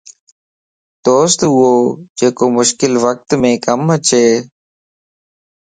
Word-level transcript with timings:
دوست 1.05 1.39
ايو 1.47 1.67
جيڪو 2.17 2.45
مشڪل 2.57 2.93
وقتم 3.05 3.41
ڪم 3.65 3.81
اچي 3.95 4.25